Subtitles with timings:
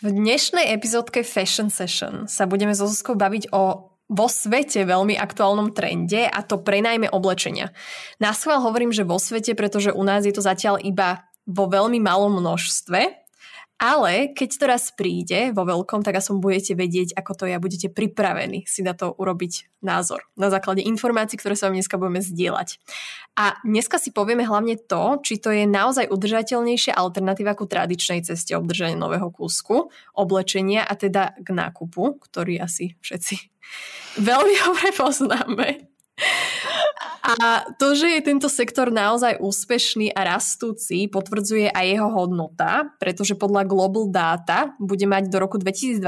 [0.00, 5.76] V dnešnej epizódke Fashion Session sa budeme so Zuzkou baviť o vo svete veľmi aktuálnom
[5.76, 7.68] trende a to prenajme oblečenia.
[8.16, 12.00] Na schvál hovorím, že vo svete, pretože u nás je to zatiaľ iba vo veľmi
[12.00, 13.20] malom množstve,
[13.80, 17.60] ale keď to raz príde vo veľkom, tak aspoň budete vedieť, ako to je a
[17.60, 22.24] budete pripravení si na to urobiť názor na základe informácií, ktoré sa vám dneska budeme
[22.24, 22.76] zdieľať.
[23.38, 28.52] A dneska si povieme hlavne to, či to je naozaj udržateľnejšia alternatíva ku tradičnej ceste
[28.58, 33.34] obdržania nového kúsku, oblečenia a teda k nákupu, ktorý asi všetci
[34.28, 35.68] veľmi dobre poznáme.
[37.20, 43.36] A to, že je tento sektor naozaj úspešný a rastúci, potvrdzuje aj jeho hodnota, pretože
[43.36, 46.00] podľa Global Data bude mať do roku 2029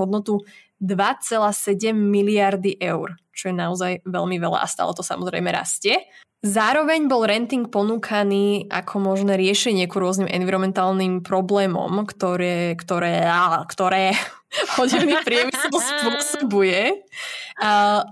[0.00, 0.42] hodnotu
[0.80, 6.00] 2,7 miliardy eur, čo je naozaj veľmi veľa a stále to samozrejme rastie.
[6.44, 13.24] Zároveň bol renting ponúkaný ako možné riešenie ku rôznym environmentálnym problémom, ktoré, ktoré,
[13.72, 14.12] ktoré
[14.76, 17.00] hodivný priemysel spôsobuje.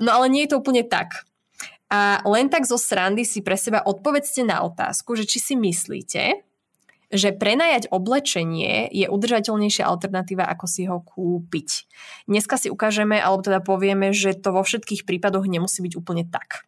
[0.00, 1.28] No ale nie je to úplne tak.
[1.92, 6.40] A len tak zo srandy si pre seba odpovedzte na otázku, že či si myslíte,
[7.12, 11.84] že prenajať oblečenie je udržateľnejšia alternatíva, ako si ho kúpiť.
[12.24, 16.64] Dneska si ukážeme, alebo teda povieme, že to vo všetkých prípadoch nemusí byť úplne tak.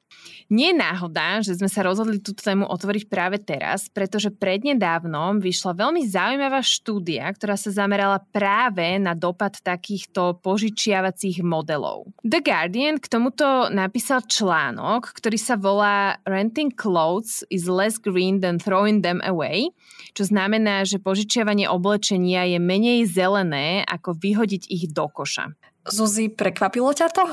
[0.53, 5.73] Nie je náhoda, že sme sa rozhodli túto tému otvoriť práve teraz, pretože prednedávnom vyšla
[5.73, 12.12] veľmi zaujímavá štúdia, ktorá sa zamerala práve na dopad takýchto požičiavacích modelov.
[12.20, 18.60] The Guardian k tomuto napísal článok, ktorý sa volá Renting clothes is less green than
[18.60, 19.72] throwing them away,
[20.12, 25.56] čo znamená, že požičiavanie oblečenia je menej zelené, ako vyhodiť ich do koša.
[25.84, 27.25] Zuzi, prekvapilo ťa to?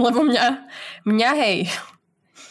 [0.00, 0.46] Lebo mňa,
[1.04, 1.68] mňa hej,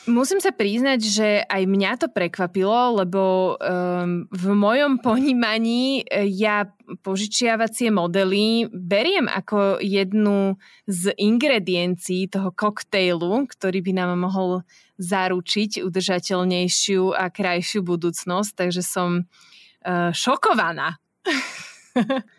[0.10, 6.66] Musím sa priznať, že aj mňa to prekvapilo, lebo um, v mojom ponímaní e, ja
[7.06, 10.58] požičiavacie modely beriem ako jednu
[10.90, 14.66] z ingrediencií toho koktejlu, ktorý by nám mohol
[14.98, 20.98] zaručiť udržateľnejšiu a krajšiu budúcnosť, takže som uh, šokovaná.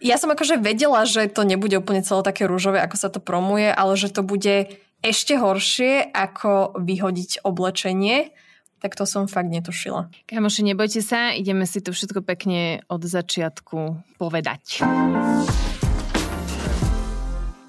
[0.01, 3.69] Ja som akože vedela, že to nebude úplne celé také rúžové, ako sa to promuje,
[3.69, 8.37] ale že to bude ešte horšie, ako vyhodiť oblečenie,
[8.81, 10.09] tak to som fakt netušila.
[10.29, 14.85] Kamoši, nebojte sa, ideme si to všetko pekne od začiatku povedať.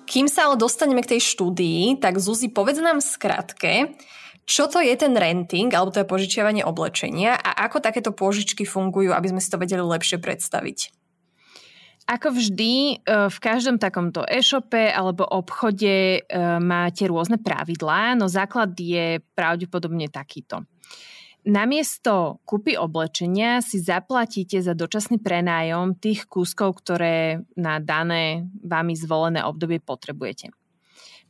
[0.08, 3.96] Kým sa ale dostaneme k tej štúdii, tak Zuzi, povedz nám skratke,
[4.44, 9.16] čo to je ten renting, alebo to je požičiavanie oblečenia a ako takéto požičky fungujú,
[9.16, 11.01] aby sme si to vedeli lepšie predstaviť.
[12.12, 16.22] Ako vždy, e, v každom takomto e-shope alebo obchode e,
[16.60, 20.68] máte rôzne pravidlá, no základ je pravdepodobne takýto.
[21.48, 29.42] Namiesto kúpy oblečenia si zaplatíte za dočasný prenájom tých kúskov, ktoré na dané vami zvolené
[29.48, 30.52] obdobie potrebujete.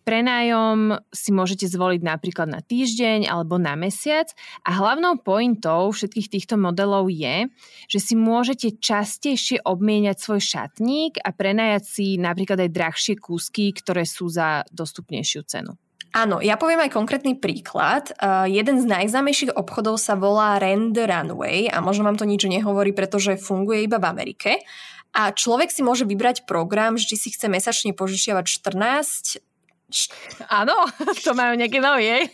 [0.02, 4.34] Prenájom si môžete zvoliť napríklad na týždeň alebo na mesiac
[4.66, 7.46] a hlavnou pointou všetkých týchto modelov je,
[7.86, 14.10] že si môžete častejšie obmieniať svoj šatník a prenajať si napríklad aj drahšie kúsky, ktoré
[14.10, 15.78] sú za dostupnejšiu cenu.
[16.12, 18.12] Áno, ja poviem aj konkrétny príklad.
[18.20, 22.44] Uh, jeden z najznámejších obchodov sa volá Rent the Runway a možno vám to nič
[22.44, 24.60] nehovorí, pretože funguje iba v Amerike.
[25.16, 29.51] A človek si môže vybrať program, že či si chce mesačne požičiavať 14
[30.50, 30.76] Áno,
[31.26, 32.32] to majú nejaké nový,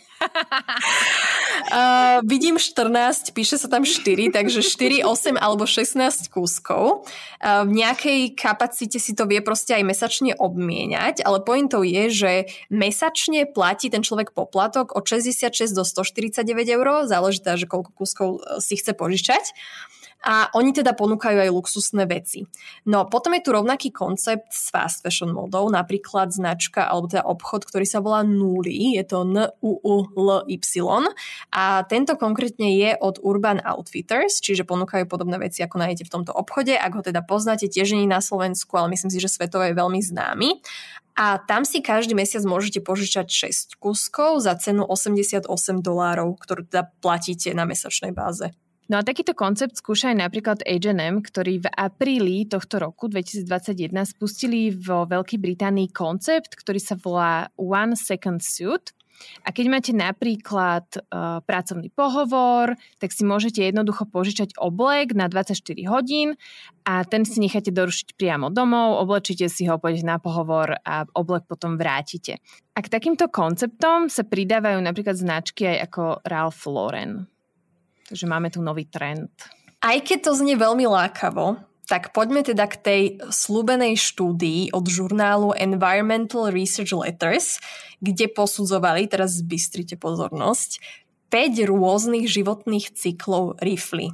[1.68, 7.06] Uh, vidím 14, píše sa tam 4, takže 4, 8 alebo 16 kúskov.
[7.38, 12.32] Uh, v nejakej kapacite si to vie proste aj mesačne obmieniať, ale pointou je, že
[12.66, 18.28] mesačne platí ten človek poplatok od 66 do 149 eur, záleží teda, že koľko kúskov
[18.58, 19.54] si chce požičať
[20.24, 22.42] a oni teda ponúkajú aj luxusné veci.
[22.90, 27.68] No potom je tu rovnaký koncept s fast fashion modou, napríklad značka alebo teda obchod,
[27.68, 30.58] ktorý sa volá Nuli, je to n u u l y
[31.54, 36.32] a tento konkrétne je od Urban Outfitters, čiže ponúkajú podobné veci, ako nájdete v tomto
[36.34, 36.74] obchode.
[36.74, 40.00] Ak ho teda poznáte, tiež nie na Slovensku, ale myslím si, že svetovo je veľmi
[40.02, 40.60] známy.
[41.18, 43.26] A tam si každý mesiac môžete požičať
[43.74, 45.50] 6 kuskov za cenu 88
[45.82, 48.54] dolárov, ktorú teda platíte na mesačnej báze.
[48.88, 54.72] No a takýto koncept skúša aj napríklad H&M, ktorý v apríli tohto roku 2021 spustili
[54.72, 58.96] vo Veľkej Británii koncept, ktorý sa volá One Second Suit.
[59.44, 65.58] A keď máte napríklad uh, pracovný pohovor, tak si môžete jednoducho požičať oblek na 24
[65.90, 66.38] hodín
[66.86, 71.44] a ten si necháte dorušiť priamo domov, oblečíte si ho, pôjdete na pohovor a oblek
[71.44, 72.40] potom vrátite.
[72.72, 77.37] A k takýmto konceptom sa pridávajú napríklad značky aj ako Ralph Lauren.
[78.08, 79.28] Takže máme tu nový trend.
[79.84, 83.02] Aj keď to znie veľmi lákavo, tak poďme teda k tej
[83.32, 87.56] slúbenej štúdii od žurnálu Environmental Research Letters,
[88.04, 90.80] kde posudzovali, teraz zbystrite pozornosť,
[91.32, 94.12] 5 rôznych životných cyklov rifly.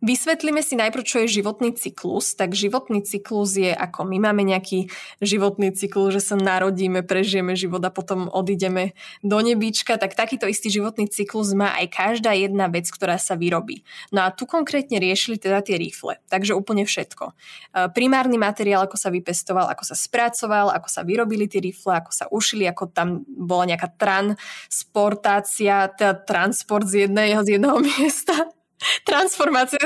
[0.00, 2.32] Vysvetlíme si najprv, čo je životný cyklus.
[2.32, 4.88] Tak životný cyklus je ako my máme nejaký
[5.20, 10.72] životný cyklus, že sa narodíme, prežijeme život a potom odídeme do nebíčka, tak takýto istý
[10.72, 13.84] životný cyklus má aj každá jedna vec, ktorá sa vyrobí.
[14.08, 17.24] No a tu konkrétne riešili teda tie rifle, takže úplne všetko.
[17.28, 22.08] E, primárny materiál, ako sa vypestoval, ako sa spracoval, ako sa vyrobili tie rifle, ako
[22.08, 28.48] sa ušili, ako tam bola nejaká transportácia, teda transport z jedného, z jedného miesta
[29.04, 29.78] transformácia,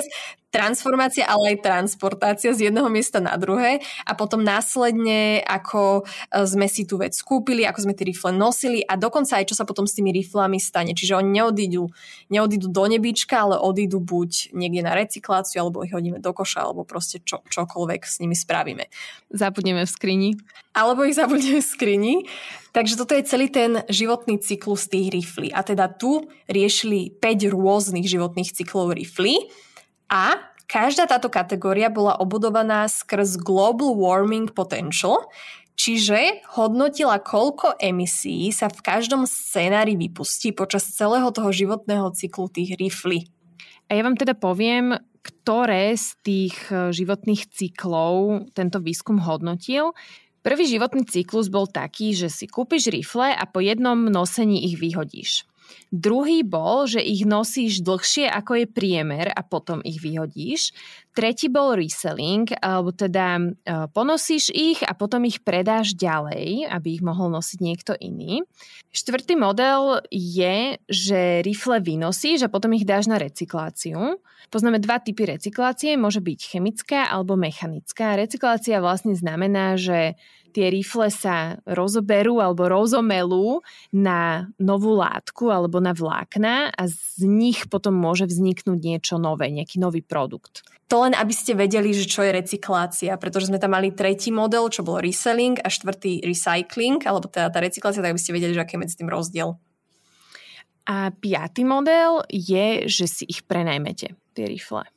[0.55, 6.71] transformácia, ale aj transportácia z jedného miesta na druhé a potom následne, ako e, sme
[6.71, 9.91] si tú vec kúpili, ako sme tie rifle nosili a dokonca aj čo sa potom
[9.91, 10.95] s tými riflami stane.
[10.95, 11.91] Čiže oni neodídu,
[12.31, 16.87] neodídu do nebička, ale odídu buď niekde na recykláciu, alebo ich hodíme do koša, alebo
[16.87, 18.87] proste čo, čokoľvek s nimi spravíme.
[19.35, 20.31] Zabudneme v skrini.
[20.79, 22.15] Alebo ich zabudneme v skrini.
[22.75, 25.55] Takže toto je celý ten životný cyklus tých riflí.
[25.55, 29.51] A teda tu riešili 5 rôznych životných cyklov riflí
[30.15, 30.39] a
[30.71, 35.27] každá táto kategória bola obudovaná skrz Global Warming Potential,
[35.75, 42.79] čiže hodnotila, koľko emisí sa v každom scénári vypustí počas celého toho životného cyklu tých
[42.79, 43.27] riflí.
[43.91, 49.93] A ja vám teda poviem, ktoré z tých e, životných cyklov tento výskum hodnotil.
[50.45, 55.49] Prvý životný cyklus bol taký, že si kúpiš rifle a po jednom nosení ich vyhodíš.
[55.95, 60.75] Druhý bol, že ich nosíš dlhšie ako je priemer a potom ich vyhodíš.
[61.15, 63.43] Tretí bol reselling, alebo teda e,
[63.95, 68.43] ponosíš ich a potom ich predáš ďalej, aby ich mohol nosiť niekto iný.
[68.91, 74.19] Štvrtý model je, že rifle vynosíš a potom ich dáš na recykláciu.
[74.51, 78.19] Poznáme dva typy recyklácie, môže byť chemická alebo mechanická.
[78.19, 80.19] Recyklácia vlastne znamená, že
[80.55, 83.59] tie rifle sa rozoberú alebo rozomelú
[83.91, 89.83] na novú látku alebo na vlákna a z nich potom môže vzniknúť niečo nové, nejaký
[89.83, 90.63] nový produkt.
[90.87, 94.71] To len aby ste vedeli, že čo je recyklácia, pretože sme tam mali tretí model,
[94.71, 98.63] čo bol reselling a štvrtý recycling, alebo teda tá recyklácia, tak aby ste vedeli, že
[98.63, 99.59] aký je medzi tým rozdiel.
[100.85, 104.94] A piatý model je, že si ich prenajmete, tie rifle.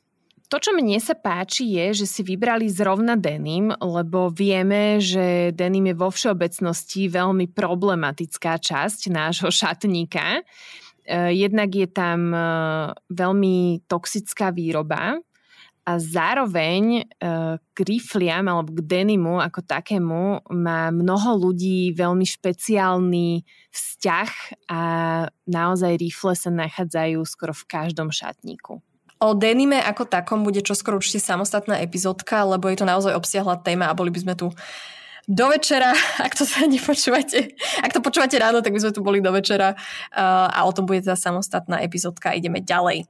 [0.48, 5.92] To, čo mne sa páči, je, že si vybrali zrovna denim, lebo vieme, že denim
[5.92, 10.40] je vo všeobecnosti veľmi problematická časť nášho šatníka.
[11.04, 12.40] E, jednak je tam e,
[13.12, 15.20] veľmi toxická výroba
[15.84, 17.02] a zároveň e,
[17.60, 24.30] k rifliam alebo k denimu ako takému má mnoho ľudí veľmi špeciálny vzťah
[24.72, 24.80] a
[25.44, 28.80] naozaj rifle sa nachádzajú skoro v každom šatníku.
[29.18, 33.90] O denime ako takom bude čoskoro určite samostatná epizódka, lebo je to naozaj obsiahla téma
[33.90, 34.54] a boli by sme tu
[35.28, 35.92] do večera,
[36.24, 37.52] ak to sa nepočúvate.
[37.84, 39.76] Ak to počúvate ráno, tak by sme tu boli do večera
[40.16, 43.04] a o tom bude teda samostatná epizódka ideme ďalej.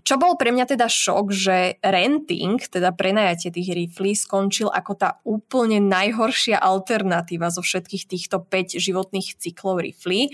[0.00, 5.20] Čo bol pre mňa teda šok, že renting, teda prenajatie tých riflí, skončil ako tá
[5.28, 10.32] úplne najhoršia alternatíva zo všetkých týchto 5 životných cyklov riflí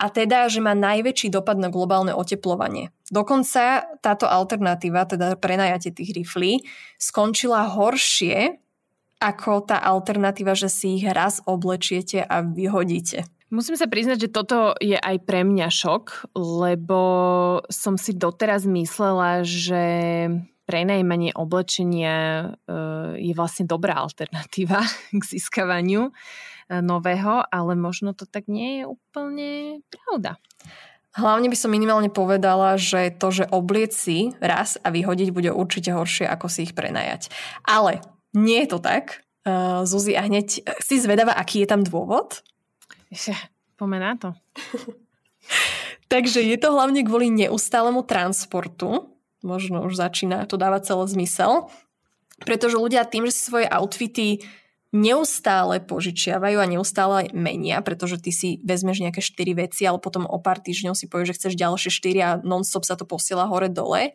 [0.00, 2.88] a teda, že má najväčší dopad na globálne oteplovanie.
[3.12, 6.64] Dokonca táto alternatíva, teda prenajatie tých riflí,
[6.96, 8.56] skončila horšie
[9.20, 13.28] ako tá alternatíva, že si ich raz oblečiete a vyhodíte.
[13.52, 17.00] Musím sa priznať, že toto je aj pre mňa šok, lebo
[17.68, 19.84] som si doteraz myslela, že
[20.70, 22.46] prenajmanie oblečenia e,
[23.18, 24.86] je vlastne dobrá alternatíva
[25.18, 26.14] k získavaniu
[26.70, 29.50] nového, ale možno to tak nie je úplne
[29.90, 30.38] pravda.
[31.18, 35.90] Hlavne by som minimálne povedala, že to, že obliec si raz a vyhodiť bude určite
[35.90, 37.34] horšie, ako si ich prenajať.
[37.66, 37.98] Ale
[38.30, 39.26] nie je to tak.
[39.42, 42.46] Uh, Zuzi, a hneď si zvedavá, aký je tam dôvod?
[43.74, 44.28] Poďme na to.
[46.06, 49.10] Takže je to hlavne kvôli neustálemu transportu.
[49.42, 51.72] Možno už začína to dávať celý zmysel.
[52.44, 54.46] Pretože ľudia tým, že si svoje outfity
[54.90, 60.38] neustále požičiavajú a neustále menia, pretože ty si vezmeš nejaké 4 veci, ale potom o
[60.42, 64.12] pár týždňov si povieš, že chceš ďalšie 4 a non-stop sa to posiela hore-dole.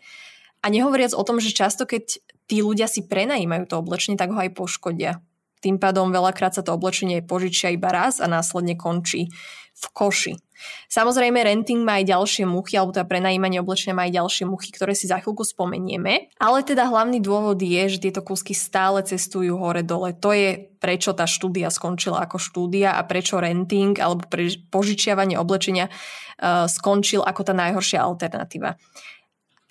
[0.60, 4.39] A nehovoriac o tom, že často keď tí ľudia si prenajímajú to oblečenie, tak ho
[4.39, 5.24] aj poškodia.
[5.63, 9.34] Tým pádom veľakrát sa to oblečenie požičia iba raz a následne končí
[9.74, 10.45] v koši.
[10.88, 14.96] Samozrejme, renting má aj ďalšie muchy, alebo teda prenajímanie oblečenia má aj ďalšie muchy, ktoré
[14.96, 16.32] si za chvíľku spomenieme.
[16.40, 20.16] Ale teda hlavný dôvod je, že tieto kúsky stále cestujú hore-dole.
[20.24, 25.90] To je prečo tá štúdia skončila ako štúdia a prečo renting alebo pre požičiavanie oblečenia
[25.90, 28.78] uh, skončil ako tá najhoršia alternatíva.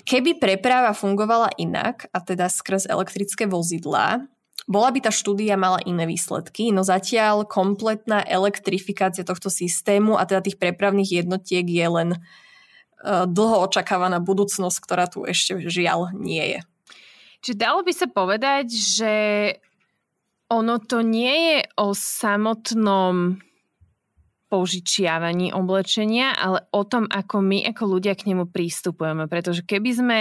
[0.04, 4.28] Keby preprava fungovala inak, a teda skrz elektrické vozidlá,
[4.64, 10.40] bola by tá štúdia mala iné výsledky, no zatiaľ kompletná elektrifikácia tohto systému a teda
[10.40, 16.60] tých prepravných jednotiek je len uh, dlho očakávaná budúcnosť, ktorá tu ešte žiaľ nie je.
[17.44, 19.14] Čiže dalo by sa povedať, že
[20.48, 23.36] ono to nie je o samotnom
[24.48, 29.28] požičiavaní oblečenia, ale o tom, ako my ako ľudia k nemu prístupujeme.
[29.28, 30.18] Pretože keby sme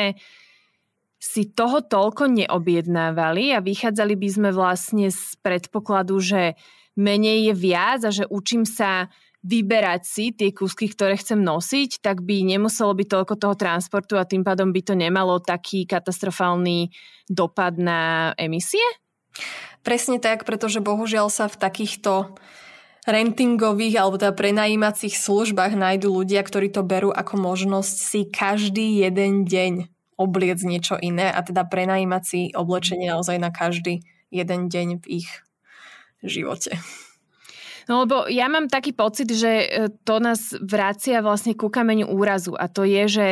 [1.23, 6.59] si toho toľko neobjednávali a vychádzali by sme vlastne z predpokladu, že
[6.99, 9.07] menej je viac a že učím sa
[9.39, 14.27] vyberať si tie kúsky, ktoré chcem nosiť, tak by nemuselo byť toľko toho transportu a
[14.27, 16.91] tým pádom by to nemalo taký katastrofálny
[17.31, 18.83] dopad na emisie?
[19.79, 22.35] Presne tak, pretože bohužiaľ sa v takýchto
[23.03, 29.43] rentingových alebo teda prenajímacích službách nájdú ľudia, ktorí to berú ako možnosť si každý jeden
[29.43, 35.23] deň obliec niečo iné a teda prenajímať si oblečenie naozaj na každý jeden deň v
[35.23, 35.29] ich
[36.23, 36.77] živote.
[37.83, 39.67] No lebo ja mám taký pocit, že e,
[40.07, 43.27] to nás vracia vlastne ku kameňu úrazu a to je, že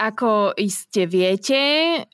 [0.00, 1.60] ako iste viete,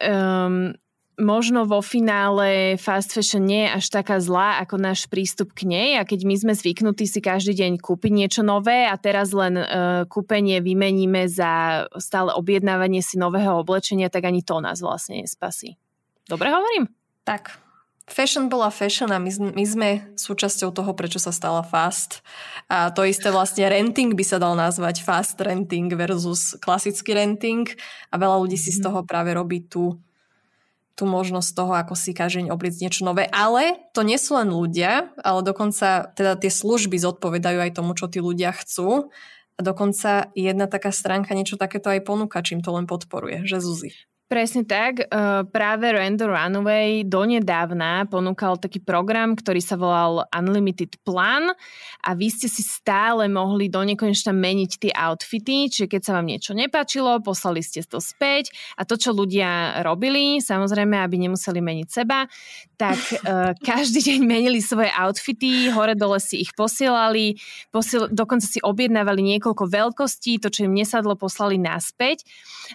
[0.02, 0.74] um,
[1.16, 5.88] možno vo finále fast fashion nie je až taká zlá ako náš prístup k nej
[5.96, 10.04] a keď my sme zvyknutí si každý deň kúpiť niečo nové a teraz len uh,
[10.06, 15.80] kúpenie vymeníme za stále objednávanie si nového oblečenia, tak ani to nás vlastne nespasí.
[16.28, 16.92] Dobre hovorím?
[17.24, 17.66] Tak,
[18.06, 22.22] Fashion bola fashion a my, my sme súčasťou toho, prečo sa stala fast.
[22.70, 27.66] A to isté vlastne renting by sa dal nazvať fast renting versus klasický renting
[28.06, 28.84] a veľa ľudí si z mhm.
[28.86, 29.98] toho práve robí tú
[30.96, 33.28] tú možnosť toho, ako si každý deň obliecť niečo nové.
[33.28, 38.08] Ale to nie sú len ľudia, ale dokonca teda tie služby zodpovedajú aj tomu, čo
[38.08, 39.12] tí ľudia chcú.
[39.56, 43.92] A dokonca jedna taká stránka niečo takéto aj ponúka, čím to len podporuje, že Zuzi.
[44.26, 45.06] Presne tak.
[45.06, 51.54] E, práve Random Runaway donedávna ponúkal taký program, ktorý sa volal Unlimited Plan
[52.02, 56.26] a vy ste si stále mohli do nekonečna meniť tie outfity, čiže keď sa vám
[56.26, 61.86] niečo nepáčilo, poslali ste to späť a to, čo ľudia robili, samozrejme, aby nemuseli meniť
[61.86, 62.26] seba,
[62.74, 67.38] tak uh, každý deň menili svoje outfity, hore-dole si ich posielali,
[67.70, 72.26] posiel- dokonca si objednávali niekoľko veľkostí, to, čo im nesadlo, poslali naspäť.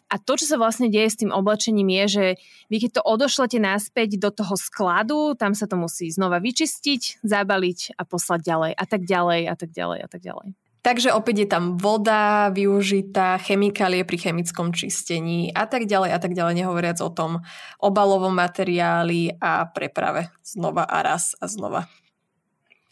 [0.08, 2.26] A to, čo sa vlastne deje s tým oblečením je, že
[2.70, 7.98] vy keď to odošlete naspäť do toho skladu, tam sa to musí znova vyčistiť, zabaliť
[7.98, 10.48] a poslať ďalej a tak ďalej a tak ďalej a tak ďalej.
[10.82, 16.34] Takže opäť je tam voda využitá, chemikálie pri chemickom čistení a tak ďalej a tak
[16.34, 17.46] ďalej, nehovoriac o tom
[17.78, 21.86] obalovom materiáli a preprave znova a raz a znova.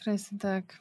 [0.05, 0.77] Presne tak.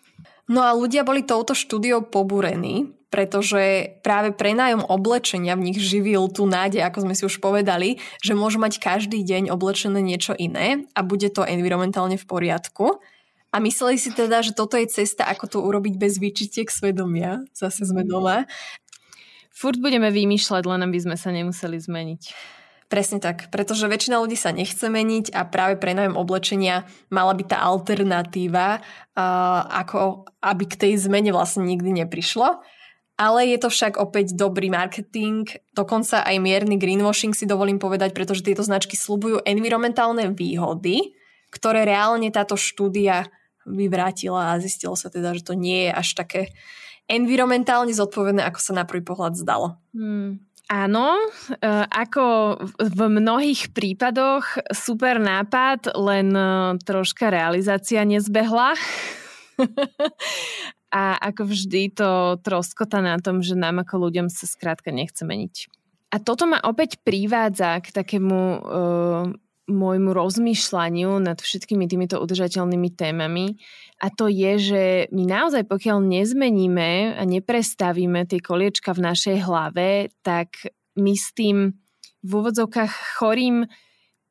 [0.48, 6.48] No a ľudia boli touto štúdiou pobúrení, pretože práve prenájom oblečenia v nich živil tú
[6.48, 11.00] nádej, ako sme si už povedali, že môžu mať každý deň oblečené niečo iné a
[11.04, 13.00] bude to environmentálne v poriadku.
[13.48, 17.44] A mysleli si teda, že toto je cesta, ako to urobiť bez výčitiek svedomia.
[17.56, 18.44] Zase sme doma.
[19.48, 22.22] Furt budeme vymýšľať, len aby sme sa nemuseli zmeniť.
[22.88, 27.46] Presne tak, pretože väčšina ľudí sa nechce meniť a práve pre nájom oblečenia mala byť
[27.52, 28.80] tá alternatíva,
[29.68, 32.64] ako aby k tej zmene vlastne nikdy neprišlo.
[33.20, 38.46] Ale je to však opäť dobrý marketing, dokonca aj mierny greenwashing si dovolím povedať, pretože
[38.46, 41.12] tieto značky slúbujú environmentálne výhody,
[41.52, 43.28] ktoré reálne táto štúdia
[43.68, 46.56] vyvrátila a zistilo sa teda, že to nie je až také
[47.04, 49.76] environmentálne zodpovedné, ako sa na prvý pohľad zdalo.
[49.92, 50.40] Hmm.
[50.68, 51.26] Áno, e,
[51.88, 52.24] ako
[52.76, 58.76] v mnohých prípadoch super nápad, len e, troška realizácia nezbehla.
[60.88, 65.68] A ako vždy to troskota na tom, že nám ako ľuďom sa skrátka nechce meniť.
[66.08, 69.28] A toto ma opäť privádza k takému uh,
[69.68, 73.60] môjmu rozmýšľaniu nad všetkými týmito udržateľnými témami.
[74.00, 74.82] A to je, že
[75.12, 81.76] my naozaj pokiaľ nezmeníme a neprestavíme tie koliečka v našej hlave, tak my s tým
[82.24, 83.68] v úvodzovkách chorým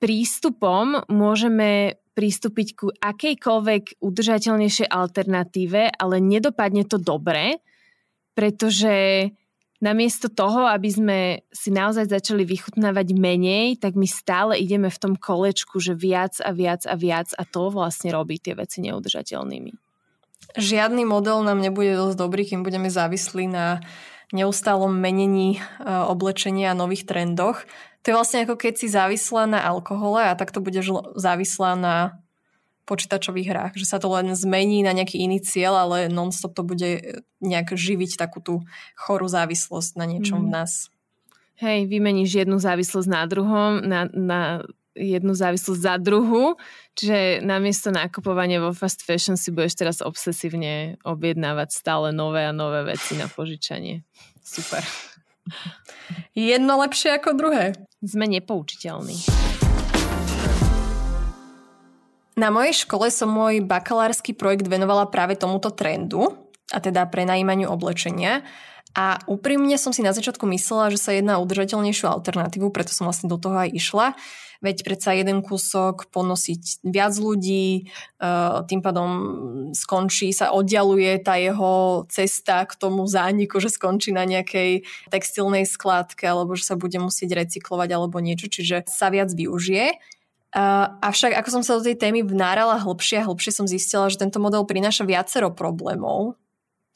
[0.01, 7.61] prístupom môžeme pristúpiť ku akejkoľvek udržateľnejšej alternatíve, ale nedopadne to dobre,
[8.33, 9.29] pretože
[9.77, 11.19] namiesto toho, aby sme
[11.53, 16.49] si naozaj začali vychutnávať menej, tak my stále ideme v tom kolečku, že viac a
[16.49, 19.71] viac a viac a to vlastne robí tie veci neudržateľnými.
[20.57, 23.85] Žiadny model nám nebude dosť dobrý, kým budeme závislí na
[24.33, 27.63] neustálom menení e, oblečenia a nových trendoch.
[28.03, 31.95] To je vlastne ako keď si závislá na alkohole a takto budeš závislá na
[32.87, 37.19] počítačových hrách, že sa to len zmení na nejaký iný cieľ, ale non-stop to bude
[37.43, 38.63] nejak živiť takú tú
[38.95, 40.45] chorú závislosť na niečom mm.
[40.47, 40.55] v mhm.
[40.55, 40.73] nás.
[41.57, 44.41] Hej, vymeníš jednu závislosť na druhom, na, na
[44.97, 46.57] jednu závislosť za druhú,
[46.97, 52.85] čiže namiesto nakupovania vo fast fashion si budeš teraz obsesívne objednávať stále nové a nové
[52.85, 54.05] veci na požičanie.
[54.41, 54.85] Super.
[56.33, 57.73] Jedno lepšie ako druhé.
[58.05, 59.36] Sme nepoučiteľní.
[62.37, 66.37] Na mojej škole som môj bakalársky projekt venovala práve tomuto trendu,
[66.71, 68.43] a teda prenajímaniu oblečenia.
[68.97, 73.05] A úprimne som si na začiatku myslela, že sa jedná o udržateľnejšiu alternatívu, preto som
[73.05, 74.07] vlastne do toho aj išla.
[74.57, 78.29] Veď predsa jeden kúsok ponosiť viac ľudí, e,
[78.65, 79.09] tým pádom
[79.77, 84.81] skončí, sa oddialuje tá jeho cesta k tomu zániku, že skončí na nejakej
[85.13, 90.16] textilnej skladke alebo že sa bude musieť recyklovať alebo niečo, čiže sa viac využije.
[90.57, 94.17] Uh, avšak ako som sa do tej témy vnárala hlbšie a hlbšie som zistila, že
[94.17, 96.33] tento model prináša viacero problémov.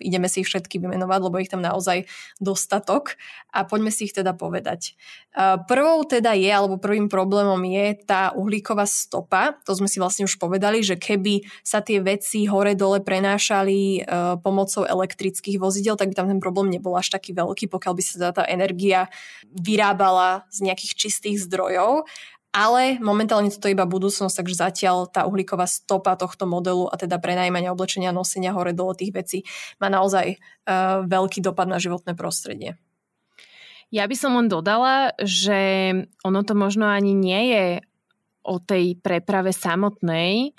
[0.01, 2.09] Ideme si ich všetky vymenovať, lebo ich tam naozaj
[2.41, 3.21] dostatok
[3.53, 4.97] a poďme si ich teda povedať.
[5.37, 9.53] Uh, prvou teda je, alebo prvým problémom je tá uhlíková stopa.
[9.69, 14.89] To sme si vlastne už povedali, že keby sa tie veci hore-dole prenášali uh, pomocou
[14.89, 18.31] elektrických vozidel, tak by tam ten problém nebol až taký veľký, pokiaľ by sa teda
[18.41, 19.05] tá energia
[19.53, 22.09] vyrábala z nejakých čistých zdrojov
[22.51, 27.15] ale momentálne toto je iba budúcnosť, takže zatiaľ tá uhlíková stopa tohto modelu a teda
[27.17, 29.39] prenajmania oblečenia, nosenia hore dole tých vecí
[29.79, 32.75] má naozaj uh, veľký dopad na životné prostredie.
[33.91, 35.91] Ja by som len dodala, že
[36.23, 37.65] ono to možno ani nie je
[38.47, 40.55] o tej preprave samotnej,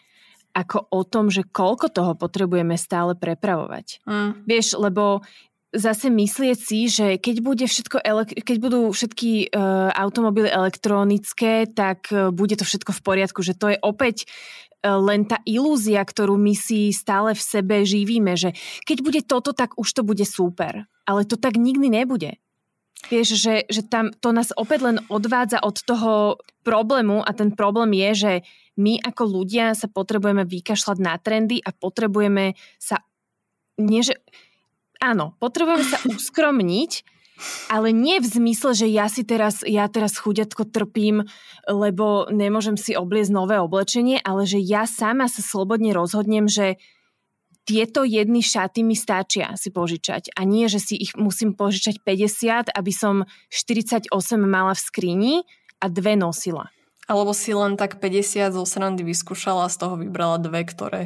[0.53, 4.05] ako o tom, že koľko toho potrebujeme stále prepravovať.
[4.05, 4.45] Mm.
[4.45, 5.25] Vieš, lebo
[5.73, 8.05] zase myslieť si, že keď, bude všetko
[8.45, 13.41] keď budú všetky uh, automobily elektronické, tak uh, bude to všetko v poriadku.
[13.41, 14.17] Že to je opäť
[14.85, 18.53] uh, len tá ilúzia, ktorú my si stále v sebe živíme, že
[18.85, 20.85] keď bude toto, tak už to bude super.
[21.09, 22.37] Ale to tak nikdy nebude.
[23.11, 27.99] Vieš, že, že tam to nás opäť len odvádza od toho problému a ten problém
[27.99, 28.33] je, že
[28.79, 33.03] my ako ľudia sa potrebujeme vykašľať na trendy a potrebujeme sa
[33.83, 34.23] nie, že
[35.03, 37.03] áno, potrebujeme sa uskromniť,
[37.69, 41.27] ale nie v zmysle, že ja si teraz, ja teraz chudiatko trpím,
[41.67, 46.79] lebo nemôžem si obliecť nové oblečenie, ale že ja sama sa slobodne rozhodnem, že
[47.63, 52.75] tieto jedny šaty mi stačia si požičať a nie, že si ich musím požičať 50,
[52.75, 53.23] aby som
[53.55, 54.11] 48
[54.43, 55.35] mala v skrini
[55.79, 56.75] a dve nosila.
[57.07, 61.03] Alebo si len tak 50 zo srandy vyskúšala a z toho vybrala dve, ktoré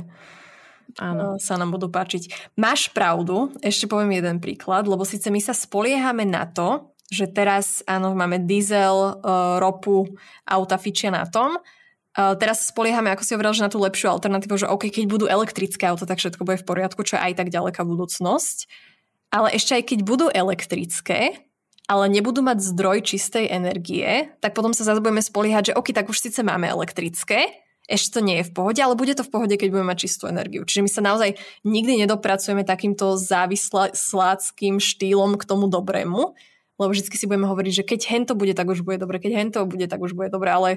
[0.96, 1.36] Áno.
[1.36, 2.54] sa nám budú páčiť.
[2.56, 7.86] Máš pravdu, ešte poviem jeden príklad, lebo síce my sa spoliehame na to, že teraz
[7.86, 9.20] áno, máme diesel,
[9.62, 10.08] ropu,
[10.42, 11.60] auta fičia na tom.
[12.16, 15.84] Teraz spoliehame, ako si hovoril, že na tú lepšiu alternatívu, že OK, keď budú elektrické
[15.84, 18.66] auta, tak všetko bude v poriadku, čo je aj tak ďaleká budúcnosť.
[19.30, 21.44] Ale ešte aj keď budú elektrické,
[21.86, 26.08] ale nebudú mať zdroj čistej energie, tak potom sa zase budeme spoliehať, že OK, tak
[26.08, 27.52] už síce máme elektrické,
[27.86, 30.26] ešte to nie je v pohode, ale bude to v pohode, keď budeme mať čistú
[30.26, 30.66] energiu.
[30.66, 36.34] Čiže my sa naozaj nikdy nedopracujeme takýmto závisláckým štýlom k tomu dobrému,
[36.76, 39.64] lebo vždy si budeme hovoriť, že keď hento bude, tak už bude dobre, keď hento
[39.64, 40.70] bude, tak už bude dobre, ale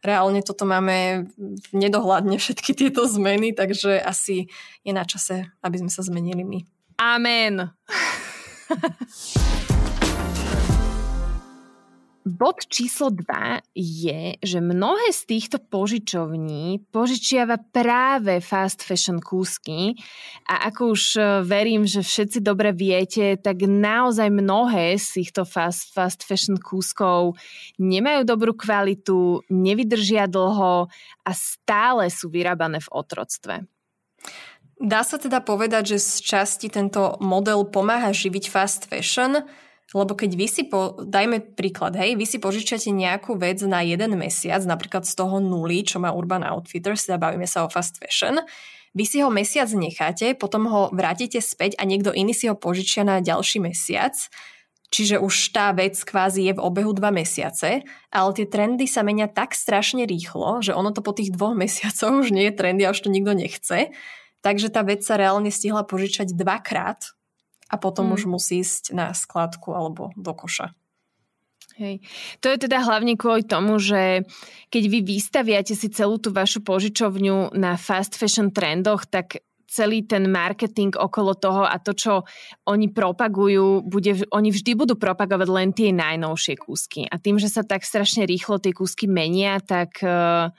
[0.00, 1.28] reálne toto máme
[1.74, 4.48] nedohľadne všetky tieto zmeny, takže asi
[4.86, 6.58] je na čase, aby sme sa zmenili my.
[7.02, 7.74] Amen.
[12.22, 19.98] Bod číslo 2 je, že mnohé z týchto požičovní požičiava práve fast fashion kúsky
[20.46, 25.90] a ako už e, verím, že všetci dobre viete, tak naozaj mnohé z týchto fast,
[25.90, 27.34] fast fashion kúskov
[27.82, 30.86] nemajú dobrú kvalitu, nevydržia dlho
[31.26, 33.66] a stále sú vyrábané v otroctve.
[34.78, 39.42] Dá sa teda povedať, že z časti tento model pomáha živiť fast fashion,
[39.92, 44.16] lebo keď vy si, po, dajme príklad, hej, vy si požičate nejakú vec na jeden
[44.16, 48.40] mesiac, napríklad z toho nuly, čo má Urban Outfitters, teda bavíme sa o fast fashion,
[48.92, 53.08] vy si ho mesiac necháte, potom ho vrátite späť a niekto iný si ho požičia
[53.08, 54.12] na ďalší mesiac,
[54.92, 59.32] čiže už tá vec kvázi je v obehu dva mesiace, ale tie trendy sa menia
[59.32, 62.92] tak strašne rýchlo, že ono to po tých dvoch mesiacoch už nie je trendy a
[62.92, 63.92] už to nikto nechce.
[64.42, 67.14] Takže tá vec sa reálne stihla požičať dvakrát
[67.72, 68.14] a potom mm.
[68.20, 70.76] už musí ísť na skladku alebo do koša.
[71.80, 72.04] Hej.
[72.44, 74.28] To je teda hlavne kvôli tomu, že
[74.68, 79.40] keď vy vystaviate si celú tú vašu požičovňu na fast fashion trendoch, tak
[79.72, 82.28] celý ten marketing okolo toho a to, čo
[82.68, 87.08] oni propagujú, bude, oni vždy budú propagovať len tie najnovšie kúsky.
[87.08, 90.52] A tým, že sa tak strašne rýchlo tie kúsky menia, tak uh,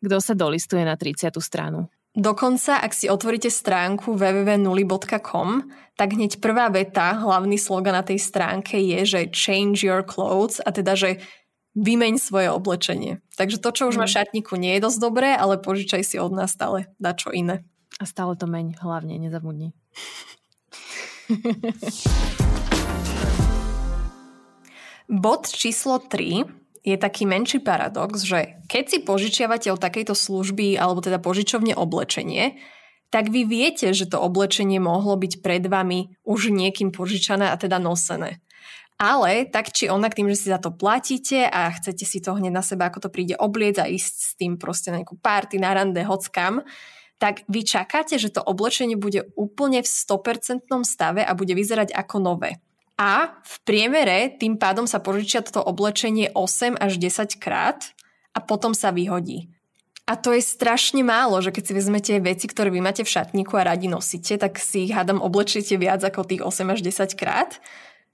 [0.00, 1.28] kto sa dolistuje na 30.
[1.44, 1.92] stranu?
[2.12, 5.48] Dokonca, ak si otvoríte stránku www.nuli.com,
[5.96, 10.68] tak hneď prvá veta, hlavný slogan na tej stránke je, že change your clothes a
[10.76, 11.24] teda, že
[11.72, 13.24] vymeň svoje oblečenie.
[13.40, 14.12] Takže to, čo už má mm.
[14.12, 17.64] šatníku, nie je dosť dobré, ale požičaj si od nás stále na čo iné.
[17.96, 19.72] A stále to meň, hlavne, nezabudni.
[25.08, 30.98] Bod číslo 3 je taký menší paradox, že keď si požičiavate od takejto služby alebo
[30.98, 32.58] teda požičovne oblečenie,
[33.14, 37.78] tak vy viete, že to oblečenie mohlo byť pred vami už niekým požičané a teda
[37.78, 38.42] nosené.
[38.98, 42.52] Ale tak či onak tým, že si za to platíte a chcete si to hneď
[42.54, 45.74] na seba, ako to príde obliec a ísť s tým proste na nejakú party, na
[45.74, 46.62] rande, hockam,
[47.18, 52.16] tak vy čakáte, že to oblečenie bude úplne v 100% stave a bude vyzerať ako
[52.18, 52.58] nové
[53.00, 57.92] a v priemere tým pádom sa požičia toto oblečenie 8 až 10 krát
[58.36, 59.48] a potom sa vyhodí.
[60.02, 63.54] A to je strašne málo, že keď si vezmete veci, ktoré vy máte v šatníku
[63.54, 67.62] a radi nosíte, tak si ich hádam oblečíte viac ako tých 8 až 10 krát.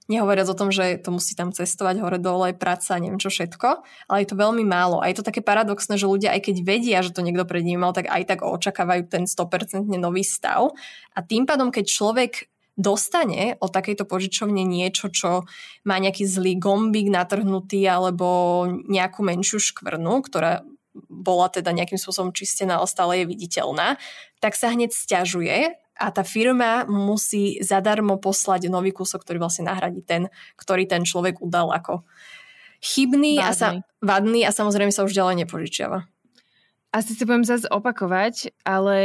[0.09, 4.17] Nehovoriac o tom, že to musí tam cestovať hore dole, práca, neviem čo všetko, ale
[4.25, 5.01] je to veľmi málo.
[5.01, 7.77] A je to také paradoxné, že ľudia, aj keď vedia, že to niekto pred nimi
[7.77, 10.73] mal, tak aj tak očakávajú ten 100% nový stav.
[11.13, 15.43] A tým pádom, keď človek dostane od takejto požičovne niečo, čo
[15.83, 20.63] má nejaký zlý gombík natrhnutý alebo nejakú menšiu škvrnu, ktorá
[20.95, 23.99] bola teda nejakým spôsobom čistená, ale stále je viditeľná,
[24.39, 29.99] tak sa hneď stiažuje a tá firma musí zadarmo poslať nový kúsok, ktorý vlastne nahradí
[29.99, 32.07] ten, ktorý ten človek udal ako
[32.79, 36.07] chybný a, sa, vadný a samozrejme sa už ďalej nepožičiava.
[36.95, 38.97] Asi si budem zase opakovať, ale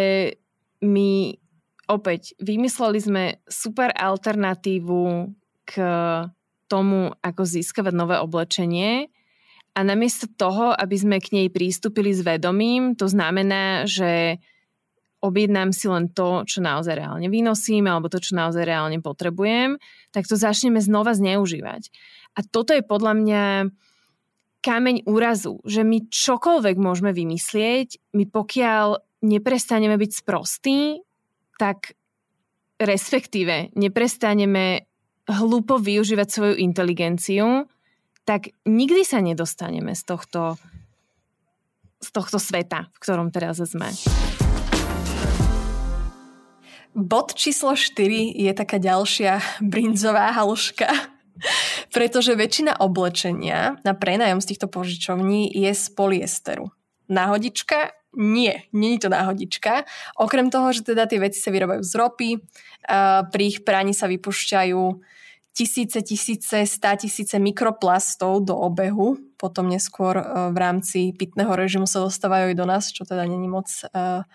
[0.80, 1.37] my
[1.88, 5.31] opäť vymysleli sme super alternatívu
[5.64, 5.73] k
[6.68, 9.09] tomu, ako získavať nové oblečenie
[9.75, 14.38] a namiesto toho, aby sme k nej prístupili s vedomím, to znamená, že
[15.25, 19.81] objednám si len to, čo naozaj reálne vynosím alebo to, čo naozaj reálne potrebujem,
[20.12, 21.88] tak to začneme znova zneužívať.
[22.37, 23.44] A toto je podľa mňa
[24.61, 31.01] kameň úrazu, že my čokoľvek môžeme vymyslieť, my pokiaľ neprestaneme byť sprostí
[31.58, 31.94] tak
[32.80, 34.86] respektíve neprestaneme
[35.24, 37.64] hlúpo využívať svoju inteligenciu,
[38.24, 40.56] tak nikdy sa nedostaneme z tohto,
[42.00, 43.92] z tohto sveta, v ktorom teraz sme.
[46.94, 50.86] Bod číslo 4 je taká ďalšia brinzová haluška,
[51.90, 56.70] pretože väčšina oblečenia na prenájom z týchto požičovní je z polyesteru.
[57.10, 59.85] Náhodička nie, je to náhodička.
[60.18, 62.31] Okrem toho, že teda tie veci sa vyrobajú z ropy,
[63.31, 64.83] pri ich praní sa vypušťajú
[65.55, 70.18] tisíce, tisíce, stá tisíce mikroplastov do obehu, potom neskôr
[70.50, 73.70] v rámci pitného režimu sa dostávajú aj do nás, čo teda není moc.
[73.94, 74.27] Uh,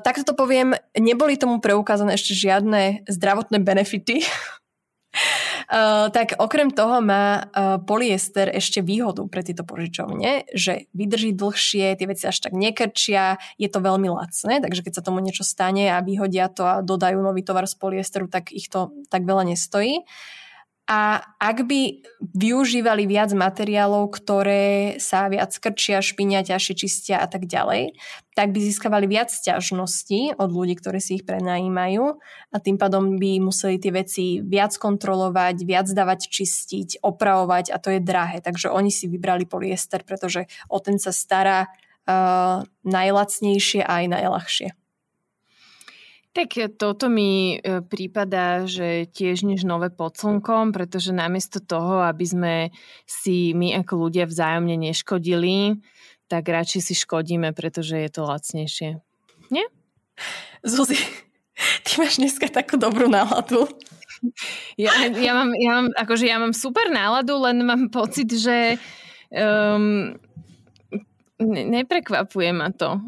[0.00, 4.24] takto to poviem, neboli tomu preukázané ešte žiadne zdravotné benefity
[5.68, 12.06] Tak okrem toho má uh, polyester ešte výhodu pre tieto požičovne, že vydrží dlhšie, tie
[12.08, 16.04] veci až tak nekrčia, je to veľmi lacné, takže keď sa tomu niečo stane a
[16.04, 20.04] vyhodia to a dodajú nový tovar z polyesteru, tak ich to tak veľa nestojí.
[20.04, 20.43] Uh,
[20.84, 22.04] a ak by
[22.36, 27.96] využívali viac materiálov, ktoré sa viac krčia, špinia, ťažšie čistia a tak ďalej,
[28.36, 32.20] tak by získavali viac ťažností od ľudí, ktorí si ich prenajímajú
[32.52, 37.88] a tým pádom by museli tie veci viac kontrolovať, viac dávať čistiť, opravovať a to
[37.96, 38.44] je drahé.
[38.44, 41.72] Takže oni si vybrali polyester, pretože o ten sa stará
[42.04, 44.68] uh, najlacnejšie a aj najľahšie.
[46.34, 52.26] Tak toto mi e, prípada, že tiež než nové pod slnkom, pretože namiesto toho, aby
[52.26, 52.54] sme
[53.06, 55.78] si my ako ľudia vzájomne neškodili,
[56.26, 58.98] tak radšej si škodíme, pretože je to lacnejšie.
[59.54, 59.62] Nie?
[60.66, 60.98] Zuzi,
[61.86, 63.70] ty máš dneska takú dobrú náladu.
[64.74, 68.80] Ja, ja, mám, ja, mám, akože ja mám super náladu, len mám pocit, že
[69.30, 70.16] um,
[71.34, 73.02] Ne, neprekvapuje ma to.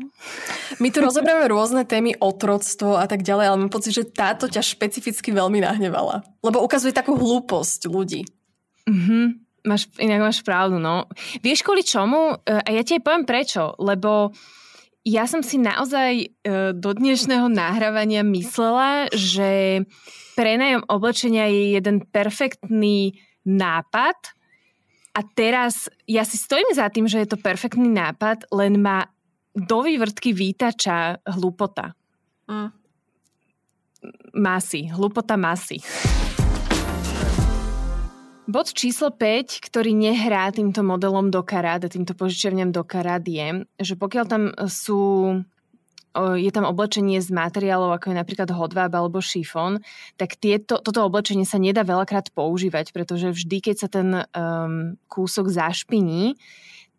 [0.82, 4.66] My tu rozoberáme rôzne témy, otroctvo a tak ďalej, ale mám pocit, že táto ťa
[4.66, 6.26] špecificky veľmi nahnevala.
[6.42, 8.26] Lebo ukazuje takú hlúposť ľudí.
[8.90, 9.46] Mhm.
[9.66, 11.10] Máš, inak máš pravdu, no.
[11.42, 12.38] Vieš kvôli čomu?
[12.46, 13.74] E, a ja ti aj poviem prečo.
[13.82, 14.30] Lebo
[15.02, 16.26] ja som si naozaj e,
[16.70, 19.82] do dnešného nahrávania myslela, že
[20.38, 24.35] prenajom oblečenia je jeden perfektný nápad
[25.16, 29.08] a teraz ja si stojím za tým, že je to perfektný nápad, len ma
[29.56, 31.96] do vývrtky výtača hlupota.
[32.44, 32.68] Mm.
[34.36, 34.92] Masy.
[34.92, 35.80] Hlupota masy.
[38.46, 43.64] Bod číslo 5, ktorý nehrá týmto modelom do karát a týmto požičiavňam do karát je,
[43.80, 45.00] že pokiaľ tam sú
[46.36, 49.84] je tam oblečenie z materiálov, ako je napríklad hodváb alebo šifón,
[50.16, 55.52] tak tieto, toto oblečenie sa nedá veľakrát používať, pretože vždy, keď sa ten um, kúsok
[55.52, 56.40] zašpiní,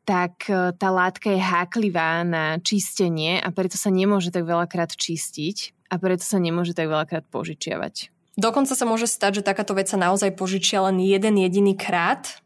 [0.07, 5.89] tak uh, tá látka je háklivá na čistenie a preto sa nemôže tak veľakrát čistiť
[5.91, 8.13] a preto sa nemôže tak veľakrát požičiavať.
[8.37, 12.37] Dokonca sa môže stať, že takáto vec sa naozaj požičia len jeden jediný krát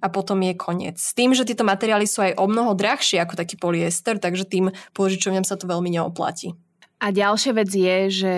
[0.00, 0.96] a potom je koniec.
[1.00, 4.70] S tým, že tieto materiály sú aj o mnoho drahšie ako taký polyester, takže tým
[4.92, 6.52] požičovňam sa to veľmi neoplatí.
[7.00, 8.34] A ďalšia vec je, že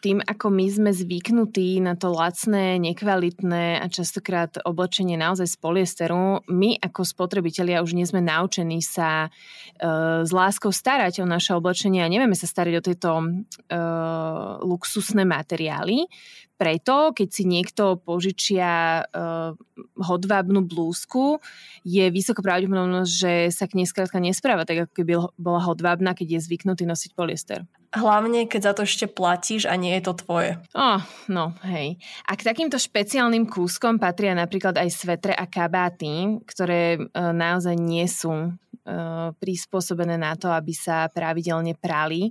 [0.00, 6.40] tým, ako my sme zvyknutí na to lacné, nekvalitné a častokrát oblečenie naozaj z polyesteru,
[6.48, 12.00] my ako spotrebitelia už nie sme naučení sa e, s láskou starať o naše oblečenie
[12.00, 16.08] a nevieme sa starať o tieto uh, luxusné materiály.
[16.56, 19.56] Preto, keď si niekto požičia uh,
[19.96, 21.40] hodvábnu blúzku,
[21.84, 26.36] je vysoko pravdepodobnosť, že sa k nej skrátka nespráva tak, ako keby bola hodvábna, keď
[26.36, 27.64] je zvyknutý nosiť polyester.
[27.90, 30.62] Hlavne, keď za to ešte platíš a nie je to tvoje.
[30.78, 31.98] Oh, no, hej.
[32.22, 38.06] A k takýmto špeciálnym kúskom patria napríklad aj svetre a kabáty, ktoré uh, naozaj nie
[38.06, 42.30] sú uh, prispôsobené na to, aby sa pravidelne prali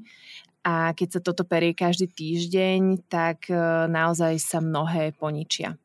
[0.64, 3.56] a keď sa toto perie každý týždeň, tak e,
[3.88, 5.80] naozaj sa mnohé poničia.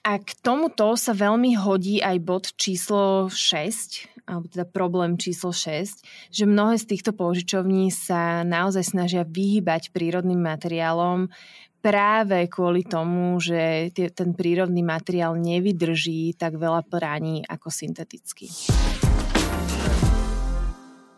[0.00, 6.32] A k tomuto sa veľmi hodí aj bod číslo 6, alebo teda problém číslo 6,
[6.32, 11.28] že mnohé z týchto požičovní sa naozaj snažia vyhybať prírodným materiálom
[11.84, 18.48] práve kvôli tomu, že ten prírodný materiál nevydrží tak veľa praní ako syntetický.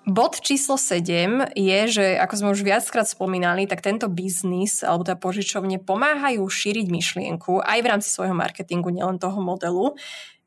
[0.03, 5.15] Bod číslo 7 je, že ako sme už viackrát spomínali, tak tento biznis alebo tá
[5.15, 9.95] požičovne pomáhajú šíriť myšlienku aj v rámci svojho marketingu, nielen toho modelu,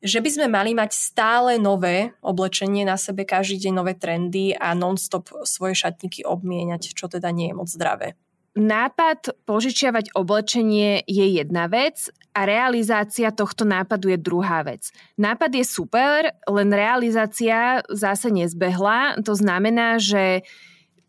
[0.04, 4.76] že by sme mali mať stále nové oblečenie na sebe, každý deň nové trendy a
[4.76, 8.12] non-stop svoje šatníky obmieniať, čo teda nie je moc zdravé.
[8.56, 14.88] Nápad požičiavať oblečenie je jedna vec a realizácia tohto nápadu je druhá vec.
[15.20, 19.20] Nápad je super, len realizácia zase nezbehla.
[19.28, 20.40] To znamená, že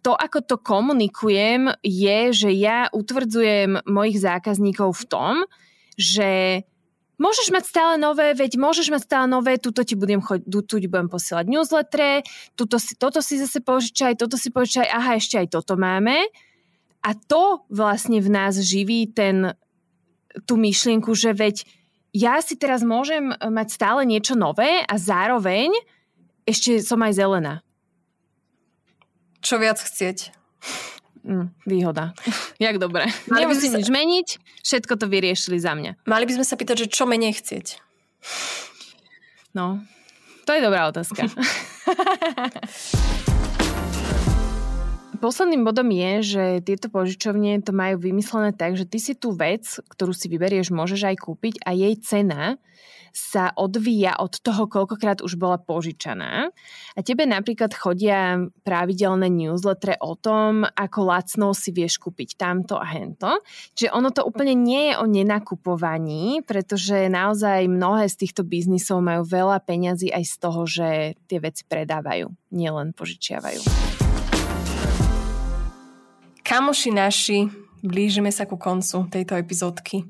[0.03, 5.33] to, ako to komunikujem, je, že ja utvrdzujem mojich zákazníkov v tom,
[5.95, 6.63] že
[7.15, 10.87] môžeš mať stále nové, veď môžeš mať stále nové, tuto ti budem, choď, tu ti
[10.91, 12.27] budem posielať newsletter,
[12.59, 16.27] tuto si, toto si zase požičaj, toto si požičaj, aha, ešte aj toto máme.
[17.05, 19.53] A to vlastne v nás živí ten,
[20.43, 21.63] tú myšlienku, že veď
[22.15, 25.69] ja si teraz môžem mať stále niečo nové a zároveň
[26.47, 27.53] ešte som aj zelená.
[29.43, 30.33] Čo viac chcieť?
[31.27, 32.15] Mm, výhoda.
[32.55, 33.11] Jak dobre.
[33.27, 33.77] Mali Nemusím sa...
[33.83, 34.27] nič meniť,
[34.63, 36.07] všetko to vyriešili za mňa.
[36.07, 37.83] Mali by sme sa pýtať, že čo menej chcieť?
[39.51, 39.83] No,
[40.47, 41.27] to je dobrá otázka.
[45.17, 49.65] Posledným bodom je, že tieto požičovne to majú vymyslené tak, že ty si tú vec,
[49.89, 52.61] ktorú si vyberieš, môžeš aj kúpiť a jej cena
[53.17, 56.53] sa odvíja od toho, koľkokrát už bola požičaná.
[56.93, 62.85] A tebe napríklad chodia pravidelné newsletter o tom, ako lacnou si vieš kúpiť tamto a
[62.85, 63.41] hento.
[63.73, 69.25] Čiže ono to úplne nie je o nenakupovaní, pretože naozaj mnohé z týchto biznisov majú
[69.25, 70.87] veľa peňazí aj z toho, že
[71.25, 73.86] tie veci predávajú, nielen požičiavajú.
[76.47, 77.51] Kamoši naši,
[77.83, 80.07] blížime sa ku koncu tejto epizódky.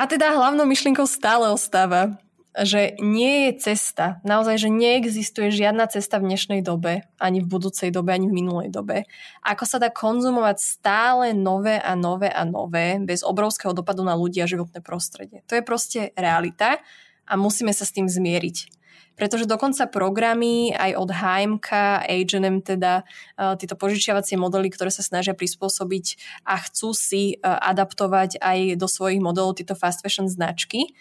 [0.00, 2.16] A teda hlavnou myšlienkou stále ostáva,
[2.56, 7.92] že nie je cesta, naozaj, že neexistuje žiadna cesta v dnešnej dobe, ani v budúcej
[7.92, 9.04] dobe, ani v minulej dobe,
[9.44, 14.40] ako sa dá konzumovať stále nové a nové a nové, bez obrovského dopadu na ľudí
[14.40, 15.44] a životné prostredie.
[15.52, 16.80] To je proste realita
[17.28, 18.81] a musíme sa s tým zmieriť
[19.14, 21.68] pretože dokonca programy aj od HMK,
[22.08, 23.04] H&M teda,
[23.36, 28.88] e, tieto požičiavacie modely, ktoré sa snažia prispôsobiť a chcú si e, adaptovať aj do
[28.88, 30.96] svojich modelov tieto fast fashion značky,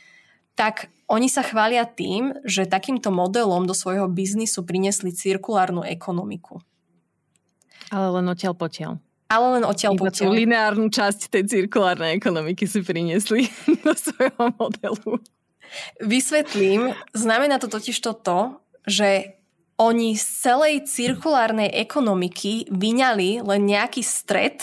[0.55, 6.59] tak oni sa chvália tým, že takýmto modelom do svojho biznisu priniesli cirkulárnu ekonomiku.
[7.91, 8.91] Ale len odtiaľ potiaľ.
[9.31, 13.47] Ale len odtiaľ tú lineárnu časť tej cirkulárnej ekonomiky si priniesli
[13.83, 15.19] do svojho modelu.
[16.01, 16.93] Vysvetlím.
[17.13, 19.37] Znamená to totiž to, že
[19.81, 24.61] oni z celej cirkulárnej ekonomiky vyňali len nejaký stred,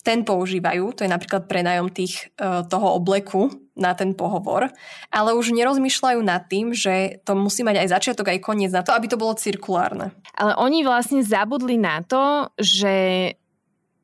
[0.00, 4.72] ten používajú, to je napríklad prenajom tých, e, toho obleku na ten pohovor,
[5.12, 8.96] ale už nerozmýšľajú nad tým, že to musí mať aj začiatok, aj koniec na to,
[8.96, 10.12] aby to bolo cirkulárne.
[10.36, 12.94] Ale oni vlastne zabudli na to, že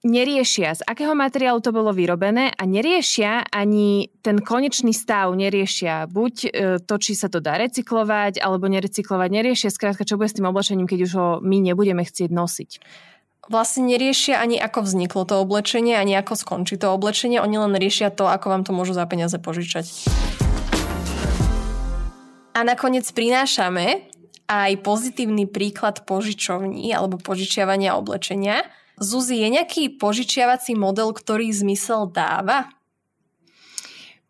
[0.06, 6.34] neriešia, z akého materiálu to bolo vyrobené a neriešia ani ten konečný stav, neriešia buď
[6.46, 6.48] e,
[6.80, 10.86] to, či sa to dá recyklovať, alebo nerecyklovať, neriešia skrátka, čo bude s tým oblečením,
[10.86, 12.70] keď už ho my nebudeme chcieť nosiť.
[13.46, 18.10] Vlastne neriešia ani ako vzniklo to oblečenie, ani ako skončí to oblečenie, oni len riešia
[18.10, 19.86] to, ako vám to môžu za peniaze požičať.
[22.56, 24.08] A nakoniec prinášame
[24.48, 32.72] aj pozitívny príklad požičovní alebo požičiavania oblečenia, Zuzi, je nejaký požičiavací model, ktorý zmysel dáva?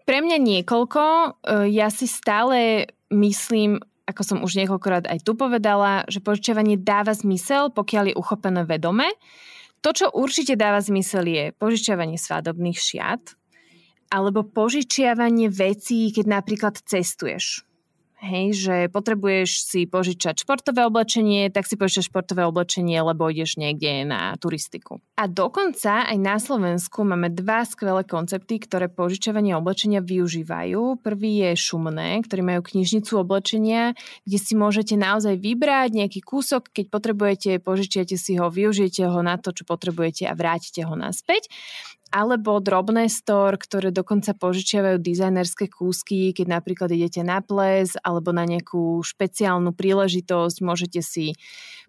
[0.06, 1.02] Pre mňa niekoľko.
[1.02, 1.28] E,
[1.74, 7.74] ja si stále myslím, ako som už niekoľkokrát aj tu povedala, že požičiavanie dáva zmysel,
[7.74, 9.06] pokiaľ je uchopené vedome.
[9.82, 13.22] To, čo určite dáva zmysel, je požičiavanie svadobných šiat
[14.06, 17.65] alebo požičiavanie vecí, keď napríklad cestuješ.
[18.26, 24.02] Hej, že potrebuješ si požičať športové oblečenie, tak si požičaš športové oblečenie, lebo ideš niekde
[24.02, 24.98] na turistiku.
[25.14, 30.98] A dokonca aj na Slovensku máme dva skvelé koncepty, ktoré požičavanie oblečenia využívajú.
[31.06, 33.94] Prvý je šumné, ktorí majú knižnicu oblečenia,
[34.26, 39.38] kde si môžete naozaj vybrať nejaký kúsok, keď potrebujete, požičiate si ho, využijete ho na
[39.38, 41.46] to, čo potrebujete a vrátite ho naspäť
[42.14, 48.46] alebo drobné store, ktoré dokonca požičiavajú dizajnerské kúsky, keď napríklad idete na ples alebo na
[48.46, 51.34] nejakú špeciálnu príležitosť, môžete si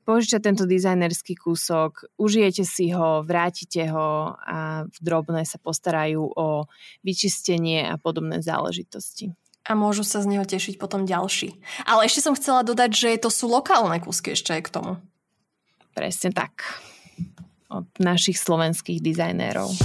[0.07, 6.71] požičať tento dizajnerský kúsok, užijete si ho, vrátite ho a v drobné sa postarajú o
[7.03, 9.35] vyčistenie a podobné záležitosti.
[9.67, 11.59] A môžu sa z neho tešiť potom ďalší.
[11.83, 14.91] Ale ešte som chcela dodať, že to sú lokálne kúsky ešte aj k tomu.
[15.91, 16.63] Presne tak.
[17.67, 19.75] Od našich slovenských dizajnérov.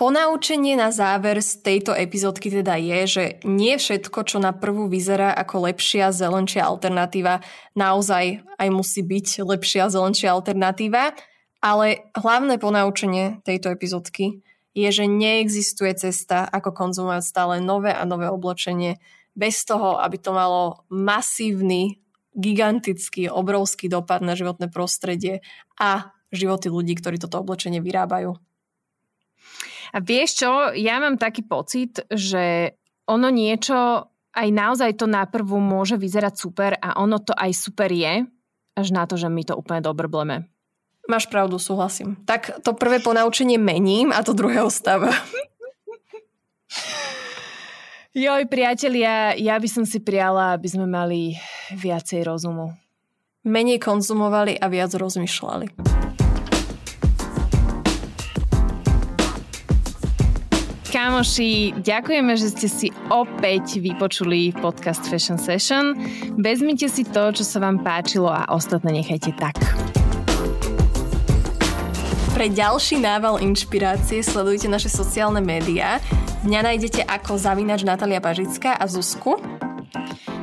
[0.00, 5.28] Ponaučenie na záver z tejto epizódky teda je, že nie všetko, čo na prvú vyzerá
[5.36, 7.44] ako lepšia, zelenšia alternatíva,
[7.76, 11.12] naozaj aj musí byť lepšia, zelenšia alternatíva,
[11.60, 14.40] ale hlavné ponaučenie tejto epizódky
[14.72, 18.96] je, že neexistuje cesta, ako konzumovať stále nové a nové oblečenie
[19.36, 22.00] bez toho, aby to malo masívny,
[22.32, 25.44] gigantický, obrovský dopad na životné prostredie
[25.76, 28.40] a životy ľudí, ktorí toto oblečenie vyrábajú.
[29.90, 32.74] A vieš čo, ja mám taký pocit, že
[33.10, 38.22] ono niečo aj naozaj to naprvu môže vyzerať super a ono to aj super je,
[38.78, 40.46] až na to, že my to úplne dobrbleme.
[41.10, 42.14] Máš pravdu, súhlasím.
[42.22, 45.10] Tak to prvé ponaučenie mením a to druhé ostáva.
[48.14, 51.34] Joj, priatelia, ja by som si priala, aby sme mali
[51.74, 52.74] viacej rozumu.
[53.46, 55.66] Menej konzumovali a viac rozmýšľali.
[61.00, 65.96] Kamoši, ďakujeme, že ste si opäť vypočuli podcast Fashion Session.
[66.36, 69.56] Vezmite si to, čo sa vám páčilo a ostatné nechajte tak.
[72.36, 76.04] Pre ďalší nával inšpirácie sledujte naše sociálne médiá.
[76.44, 79.40] Mňa nájdete ako zavinač Natalia Pažická a Zuzku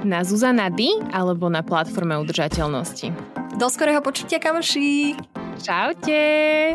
[0.02, 3.13] na Zuzana D alebo na platforme udržateľnosti.
[3.62, 5.22] Do skorého počutia, kamoši!
[5.62, 6.74] Čaute!